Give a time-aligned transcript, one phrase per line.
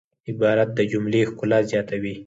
[0.29, 2.15] عبارت د جملې ښکلا زیاتوي.